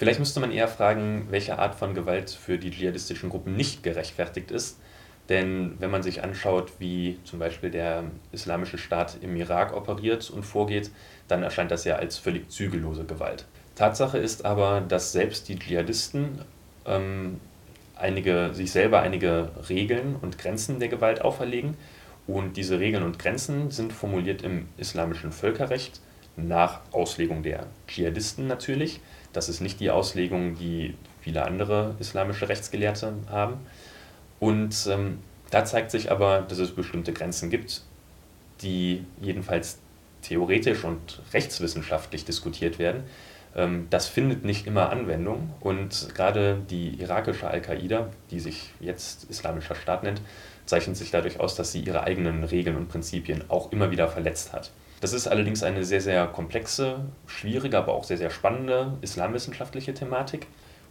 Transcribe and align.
Vielleicht 0.00 0.18
müsste 0.18 0.40
man 0.40 0.50
eher 0.50 0.66
fragen, 0.66 1.26
welche 1.28 1.58
Art 1.58 1.74
von 1.74 1.92
Gewalt 1.92 2.30
für 2.30 2.56
die 2.56 2.70
dschihadistischen 2.70 3.28
Gruppen 3.28 3.54
nicht 3.54 3.82
gerechtfertigt 3.82 4.50
ist. 4.50 4.78
Denn 5.28 5.74
wenn 5.78 5.90
man 5.90 6.02
sich 6.02 6.24
anschaut, 6.24 6.72
wie 6.78 7.18
zum 7.24 7.38
Beispiel 7.38 7.70
der 7.70 8.04
Islamische 8.32 8.78
Staat 8.78 9.18
im 9.20 9.36
Irak 9.36 9.76
operiert 9.76 10.30
und 10.30 10.44
vorgeht, 10.44 10.90
dann 11.28 11.42
erscheint 11.42 11.70
das 11.70 11.84
ja 11.84 11.96
als 11.96 12.16
völlig 12.16 12.50
zügellose 12.50 13.04
Gewalt. 13.04 13.44
Tatsache 13.74 14.16
ist 14.16 14.46
aber, 14.46 14.80
dass 14.80 15.12
selbst 15.12 15.50
die 15.50 15.58
Dschihadisten 15.58 16.46
ähm, 16.86 17.38
einige, 17.94 18.54
sich 18.54 18.72
selber 18.72 19.02
einige 19.02 19.50
Regeln 19.68 20.16
und 20.18 20.38
Grenzen 20.38 20.80
der 20.80 20.88
Gewalt 20.88 21.20
auferlegen. 21.20 21.76
Und 22.26 22.56
diese 22.56 22.80
Regeln 22.80 23.02
und 23.02 23.18
Grenzen 23.18 23.70
sind 23.70 23.92
formuliert 23.92 24.40
im 24.40 24.66
islamischen 24.78 25.30
Völkerrecht 25.30 26.00
nach 26.36 26.80
Auslegung 26.92 27.42
der 27.42 27.66
Dschihadisten 27.86 28.46
natürlich. 28.46 29.00
Das 29.32 29.48
ist 29.48 29.60
nicht 29.60 29.80
die 29.80 29.90
Auslegung, 29.90 30.56
die 30.56 30.94
viele 31.20 31.44
andere 31.44 31.94
islamische 31.98 32.48
Rechtsgelehrte 32.48 33.14
haben. 33.28 33.58
Und 34.38 34.74
ähm, 34.88 35.18
da 35.50 35.64
zeigt 35.64 35.90
sich 35.90 36.10
aber, 36.10 36.40
dass 36.42 36.58
es 36.58 36.70
bestimmte 36.74 37.12
Grenzen 37.12 37.50
gibt, 37.50 37.82
die 38.62 39.04
jedenfalls 39.20 39.78
theoretisch 40.22 40.84
und 40.84 41.20
rechtswissenschaftlich 41.32 42.24
diskutiert 42.24 42.78
werden. 42.78 43.04
Ähm, 43.54 43.86
das 43.90 44.08
findet 44.08 44.44
nicht 44.44 44.66
immer 44.66 44.90
Anwendung 44.90 45.52
und 45.60 46.14
gerade 46.14 46.58
die 46.70 47.00
irakische 47.00 47.48
Al-Qaida, 47.48 48.10
die 48.30 48.40
sich 48.40 48.70
jetzt 48.80 49.24
Islamischer 49.24 49.74
Staat 49.74 50.02
nennt, 50.02 50.20
zeichnet 50.66 50.96
sich 50.96 51.10
dadurch 51.10 51.40
aus, 51.40 51.56
dass 51.56 51.72
sie 51.72 51.80
ihre 51.80 52.04
eigenen 52.04 52.44
Regeln 52.44 52.76
und 52.76 52.88
Prinzipien 52.88 53.44
auch 53.48 53.72
immer 53.72 53.90
wieder 53.90 54.08
verletzt 54.08 54.52
hat. 54.52 54.70
Das 55.00 55.12
ist 55.12 55.26
allerdings 55.26 55.62
eine 55.62 55.82
sehr, 55.84 56.00
sehr 56.00 56.26
komplexe, 56.26 57.00
schwierige, 57.26 57.78
aber 57.78 57.94
auch 57.94 58.04
sehr, 58.04 58.18
sehr 58.18 58.30
spannende 58.30 58.98
islamwissenschaftliche 59.00 59.94
Thematik. 59.94 60.46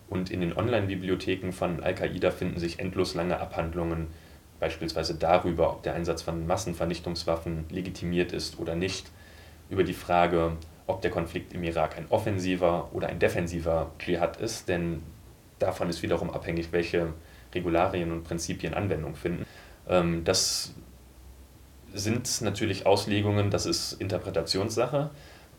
Und 0.09 0.31
in 0.31 0.41
den 0.41 0.57
Online-Bibliotheken 0.57 1.51
von 1.51 1.83
Al-Qaida 1.83 2.31
finden 2.31 2.59
sich 2.59 2.79
endlos 2.79 3.13
lange 3.13 3.39
Abhandlungen, 3.39 4.07
beispielsweise 4.59 5.13
darüber, 5.13 5.71
ob 5.71 5.83
der 5.83 5.93
Einsatz 5.93 6.23
von 6.23 6.47
Massenvernichtungswaffen 6.47 7.65
legitimiert 7.69 8.33
ist 8.33 8.59
oder 8.59 8.75
nicht, 8.75 9.11
über 9.69 9.83
die 9.83 9.93
Frage, 9.93 10.53
ob 10.89 11.01
der 11.01 11.11
Konflikt 11.11 11.53
im 11.53 11.63
Irak 11.63 11.97
ein 11.97 12.05
offensiver 12.09 12.89
oder 12.93 13.07
ein 13.07 13.19
defensiver 13.19 13.91
Dschihad 13.99 14.37
ist, 14.37 14.67
denn 14.67 15.03
davon 15.59 15.89
ist 15.89 16.01
wiederum 16.01 16.31
abhängig, 16.31 16.71
welche 16.71 17.13
Regularien 17.53 18.11
und 18.11 18.23
Prinzipien 18.23 18.73
Anwendung 18.73 19.15
finden. 19.15 19.45
Ähm, 19.87 20.23
das 20.23 20.73
sind 21.93 22.41
natürlich 22.41 22.85
Auslegungen, 22.85 23.49
das 23.49 23.65
ist 23.65 23.93
Interpretationssache 23.93 25.09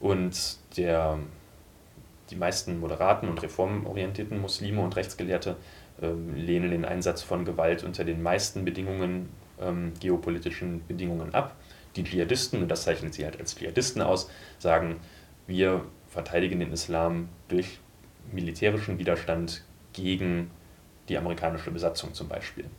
und 0.00 0.56
der, 0.76 1.18
die 2.30 2.36
meisten 2.36 2.78
moderaten 2.78 3.28
und 3.28 3.42
reformorientierten 3.42 4.40
Muslime 4.40 4.80
und 4.80 4.96
Rechtsgelehrte 4.96 5.56
ähm, 6.02 6.34
lehnen 6.34 6.70
den 6.70 6.84
Einsatz 6.84 7.22
von 7.22 7.44
Gewalt 7.44 7.84
unter 7.84 8.04
den 8.04 8.22
meisten 8.22 8.64
Bedingungen, 8.64 9.28
ähm, 9.60 9.92
geopolitischen 10.00 10.86
Bedingungen 10.86 11.34
ab. 11.34 11.56
Die 11.96 12.04
Dschihadisten, 12.04 12.62
und 12.62 12.68
das 12.68 12.84
zeichnet 12.84 13.14
sie 13.14 13.24
halt 13.24 13.40
als 13.40 13.56
Dschihadisten 13.56 14.00
aus, 14.00 14.30
sagen, 14.58 14.96
wir 15.50 15.84
verteidigen 16.08 16.60
den 16.60 16.72
Islam 16.72 17.28
durch 17.48 17.78
militärischen 18.32 18.98
Widerstand 18.98 19.64
gegen 19.92 20.50
die 21.10 21.18
amerikanische 21.18 21.70
Besatzung 21.70 22.14
zum 22.14 22.28
Beispiel. 22.28 22.70